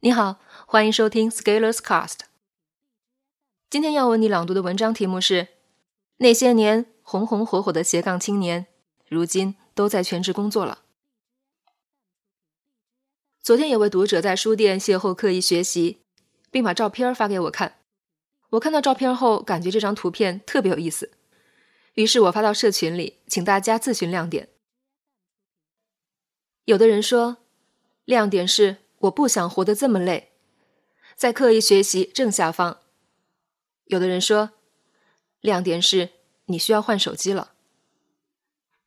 [0.00, 2.18] 你好，欢迎收听 Scalers Cast。
[3.70, 5.42] 今天要为你朗读的文章题目是
[6.18, 8.66] 《那些年红红火火的斜杠青年，
[9.08, 10.82] 如今都在全职工作了》。
[13.40, 16.02] 昨天有位读者在书店邂逅刻意学习，
[16.50, 17.78] 并把照片发给我看。
[18.50, 21.10] 我看到照片后，感觉这张图片特别有意思，
[21.94, 24.50] 于是我发到社群里，请大家自寻亮点。
[26.66, 27.38] 有的人说，
[28.04, 28.85] 亮点是。
[29.06, 30.32] 我不想活得这么累，
[31.14, 32.78] 在刻意学习正下方。
[33.84, 34.52] 有的人说，
[35.40, 36.10] 亮点是
[36.46, 37.52] 你需要换手机了。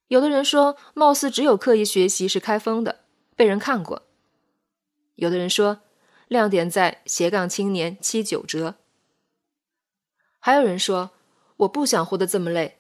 [0.08, 3.02] 有的人说，貌似只有刻意学习是开封的，
[3.36, 4.08] 被人看过。
[5.16, 5.82] 有的人说，
[6.28, 8.76] 亮点在斜杠青年七九折。
[10.40, 11.12] 还有人说，
[11.58, 12.80] 我不想活得这么累，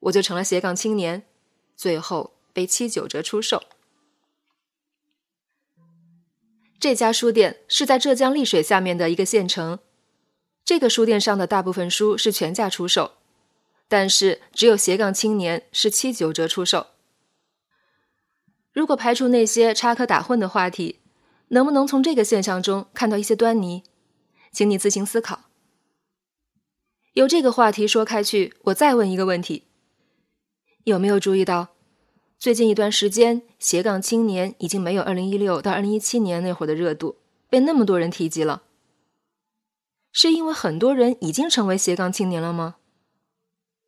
[0.00, 1.26] 我就成了斜杠青年，
[1.74, 3.62] 最后被七九折出售。
[6.78, 9.78] 这家书店是在浙江丽水下面的一个县城。
[10.64, 13.12] 这个书店上的大部分书是全价出售，
[13.88, 16.88] 但是只有斜杠青年是七九折出售。
[18.72, 21.00] 如果排除那些插科打诨的话题，
[21.48, 23.84] 能不能从这个现象中看到一些端倪？
[24.52, 25.44] 请你自行思考。
[27.14, 29.68] 由这个话题说开去，我再问一个问题：
[30.84, 31.75] 有没有注意到？
[32.38, 37.16] 最近一段时间，斜杠青年已经没有二零一六到二零一七年那会儿的热度，
[37.48, 38.62] 被那么多人提及了。
[40.12, 42.76] 是因为很多人已经成为斜杠青年了吗？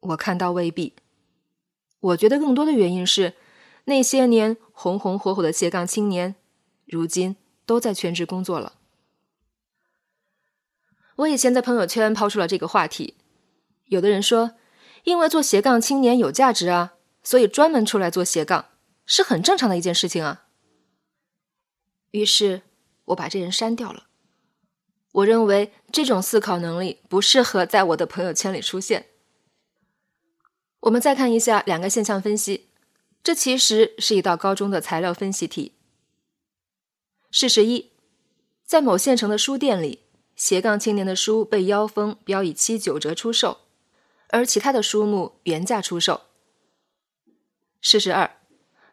[0.00, 0.94] 我看到未必。
[2.00, 3.34] 我觉得更多的原因是，
[3.84, 6.34] 那些年红红火火的斜杠青年，
[6.86, 8.74] 如今都在全职工作了。
[11.16, 13.14] 我以前在朋友圈抛出了这个话题，
[13.86, 14.52] 有的人说，
[15.04, 16.94] 因为做斜杠青年有价值啊。
[17.22, 18.66] 所以专门出来做斜杠
[19.06, 20.46] 是很正常的一件事情啊。
[22.10, 22.62] 于是
[23.06, 24.04] 我把这人删掉了。
[25.12, 29.06] 我认为这种思考能力不适合在我的朋友圈里出现。
[30.80, 32.68] 我们再看一下两个现象分析，
[33.22, 35.72] 这其实是一道高中的材料分析题。
[37.30, 37.90] 事实一，
[38.64, 40.04] 在某县城的书店里，
[40.36, 43.58] 斜杠青年的书被妖风标以七九折出售，
[44.28, 46.27] 而其他的书目原价出售。
[47.80, 48.36] 事实二，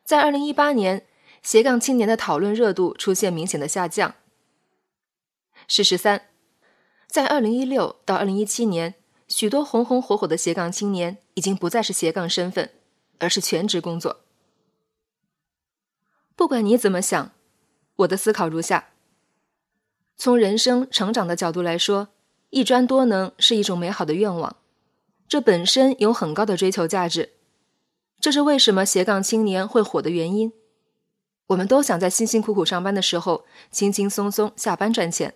[0.04, 1.06] 在二零一八年，
[1.42, 4.16] 斜杠青年的讨论热度出现明显的下降。
[5.68, 6.30] 事实三，
[7.08, 8.96] 在二零一六到二零一七年，
[9.28, 12.72] 许多红红火火的斜杠青年已经不再是斜杠身份，
[13.20, 14.22] 而是全职工作。
[16.36, 17.32] 不管你怎么想，
[17.96, 18.90] 我的思考如下：
[20.16, 22.10] 从人生成长的角度来说，
[22.52, 24.58] 一专多能是一种美好的愿望，
[25.28, 27.35] 这本身有很高的追求价值。
[28.26, 30.52] 这是为什么斜杠青年会火的原因。
[31.46, 35.36] 我们都想在辛辛苦苦上班的时候，轻轻松松下班赚钱。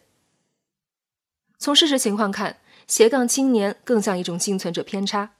[1.59, 2.57] 从事实情况看，
[2.87, 5.35] 斜杠青年更像一种幸存者偏差。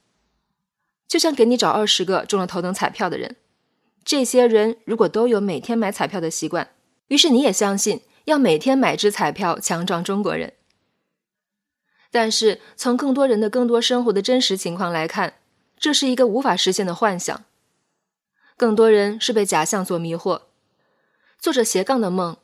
[1.07, 3.35] 就像给你找二十个中了头等彩票的人，
[4.03, 6.69] 这些人如果都有每天买彩票的习惯，
[7.07, 10.53] 于是你也相信要每天买只彩票强壮中国人。
[12.11, 15.38] 但是从更多人的更多生活的真实情况来看。
[15.79, 17.45] 这是一个无法实现的幻想，
[18.57, 20.41] 更多人是被假象所迷惑，
[21.39, 22.35] 做着斜杠的梦，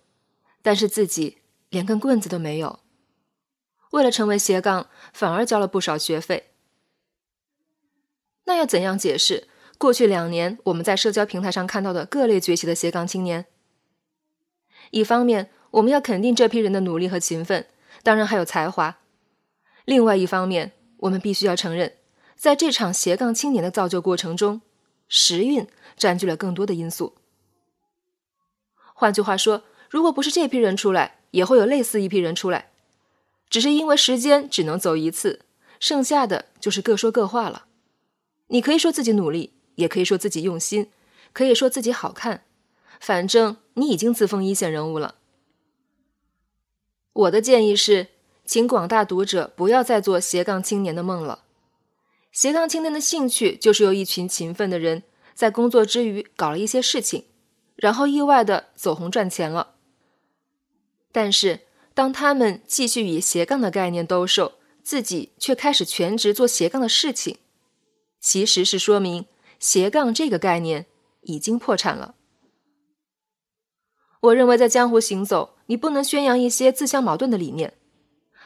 [0.61, 2.79] 但是自己连根棍子都没有。
[3.91, 6.51] 为了成为斜杠，反而交了不少学费。
[8.45, 13.47] 那要怎样解释过去两年我们在社交平台上看到的各类崛起的斜杠青年？
[14.91, 17.67] 一方面，我们要肯定这批人的努力和勤奋，
[18.01, 18.99] 当然还有才华；
[19.83, 21.97] 另外一方面，我们必须要承认。
[22.35, 24.61] 在这场斜杠青年的造就过程中，
[25.07, 27.15] 时运占据了更多的因素。
[28.93, 32.71] 换句话说，如果不是这批人出来，也会有类似一批人出来，
[33.49, 35.41] 只是因为时间只能走一次，
[35.79, 37.65] 剩下的就是各说各话了。
[38.47, 40.91] 你可以说自己努力，也可以说自己用心，
[41.33, 42.43] 可以说自己好看，
[42.99, 45.15] 反正你已经自封一线人物了。
[47.13, 48.07] 我的建议是，
[48.45, 51.44] 请广大读者不要再做斜杠青年的梦了。
[52.35, 55.03] 斜杠青年的兴趣就是由一群勤奋的人
[55.33, 57.23] 在工作之余搞了一些事情，
[57.77, 59.75] 然后意外的走红赚钱了。
[61.13, 61.61] 但是，
[61.93, 67.37] 当他们继续以斜杠的概念兜售，自己却开始全职做斜杠的事情，
[68.19, 69.27] 其实是说明
[69.57, 70.87] 斜杠这个概念
[71.21, 72.15] 已经破产了。
[74.19, 77.75] 我认为，在江湖行走，你不能宣扬一些自相矛盾的理念，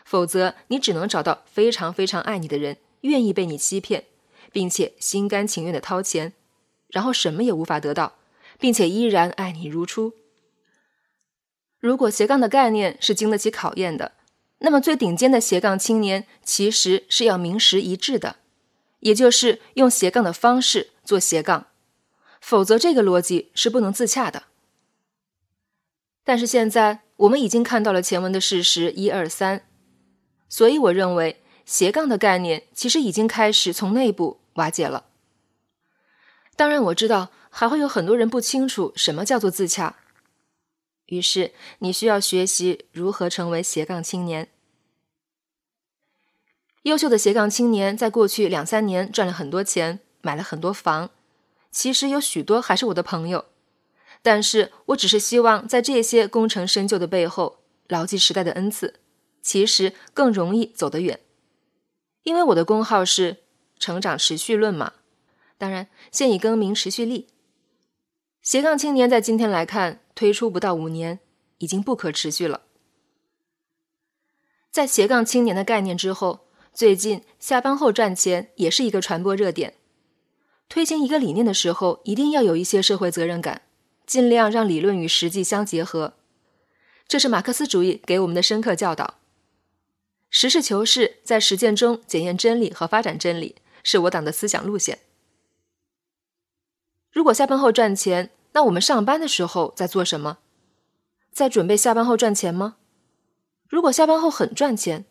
[0.06, 2.78] 否则你只能找到非常非常爱你的人。
[3.02, 4.06] 愿意被你欺骗，
[4.52, 6.34] 并且心甘情愿的掏钱，
[6.88, 8.16] 然后什么也无法得到，
[8.60, 10.14] 并且依然爱你如初。
[11.80, 14.14] 如果斜杠的概念是经得起考验的，
[14.60, 18.36] 那么最顶尖的斜杠青年其实是要名实一致的，
[19.00, 21.68] 也就是用斜杠的方式做斜杠，
[22.42, 24.44] 否则这个逻辑是不能自洽的。
[26.26, 29.66] 但是现在我们已经看到了前文的事实一二三，
[30.50, 35.06] 所以我认为斜杠的概念其实已经开始从内部瓦解了。
[36.56, 39.98] 当然，我知道还会有很多人不清楚什么叫做自洽。
[41.06, 44.50] 于是，你需要学习如何成为斜杠青年。
[46.84, 51.12] 优秀的斜杠青年在过去两三年赚了很多钱，买了很多房。
[51.70, 53.46] 其实有许多还是我的朋友，
[54.24, 58.96] 但是我只是希望在这些功成身就的背后，牢记时代的恩赐，
[59.44, 61.20] 其实更容易走得远。
[62.30, 63.38] 因为我的公号是
[63.80, 64.94] “成长持续论”嘛。
[65.58, 67.28] 当然，现已更名“持续力”。
[68.44, 70.02] 斜杠青年在今天来看。
[70.16, 71.22] 推出不到五年，
[71.60, 72.64] 已经不可持续了。
[74.70, 76.42] 在斜杠青年的概念之后，
[76.74, 79.76] 最近下班后赚钱也是一个传播热点。
[80.68, 83.62] 推行一个理念的时候，一定要有一些社会责任感，
[84.06, 86.16] 尽量让理论与实际相结合。
[87.08, 89.19] 这是马克思主义给我们的深刻教导。
[90.42, 95.00] 实事求是，在实践中检验真理和发展真理，是我党的思想路线。
[97.12, 100.38] 如果下班后赚钱，那我们上班的时候在做什么？
[101.34, 102.78] 在准备下班后赚钱吗？
[103.68, 105.04] 如果下班后很赚钱，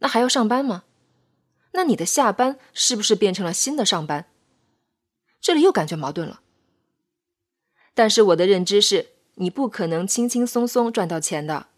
[0.00, 0.84] 那还要上班吗？
[1.72, 4.26] 那你的下班是不是变成了新的上班？
[5.40, 6.42] 这里又感觉矛盾了。
[7.94, 11.68] 但是我的认知是，你不可能轻轻松松赚到钱的。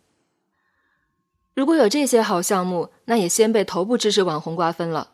[1.61, 5.13] 如果有这些好项目，那也先被头部知识网红瓜分了。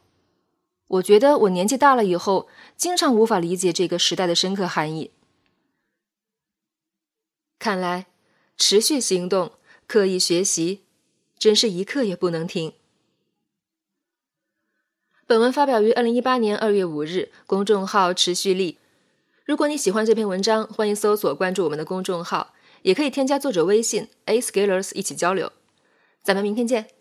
[0.87, 5.11] 我觉得我年纪大了以后，经常无法理解这个时代的深刻含义。
[7.59, 8.07] 看来，
[8.57, 9.55] 持续行动、
[9.89, 10.83] 刻意学习，
[11.37, 12.75] 真是一刻也不能停。
[15.27, 18.79] 本文发表于二零一八年二月五日，公众号“持续力”。
[19.45, 25.51] 如果你喜欢这篇文章，欢迎搜索关注我们的公众号，也可以添加作者微信 a scalers 一起交流。
[26.27, 26.96] 咱们明天见。